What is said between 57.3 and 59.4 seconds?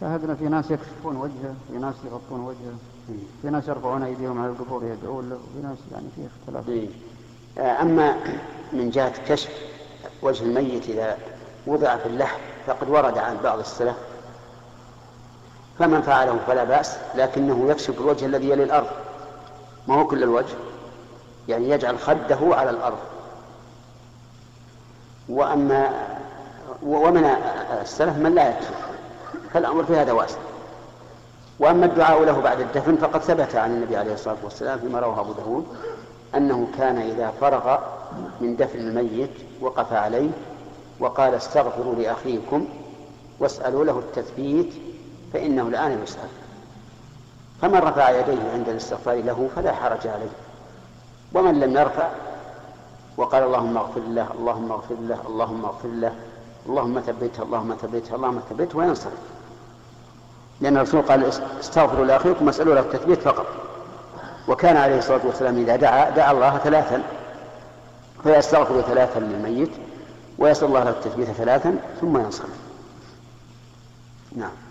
اللهم ثبته اللهم ثبته وينصرف.